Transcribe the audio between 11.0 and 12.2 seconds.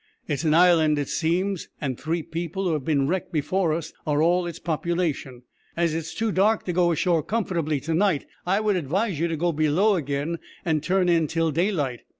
in till daylight.